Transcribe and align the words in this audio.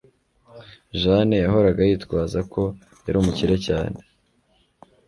Jane 1.01 1.35
yahoraga 1.45 1.81
yitwaza 1.89 2.39
ko 2.53 2.61
yari 3.05 3.17
umukire 3.19 3.55
cyane 3.67 3.97